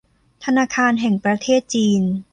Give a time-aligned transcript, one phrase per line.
[0.43, 2.01] ธนาคารแห่งประเทศจีน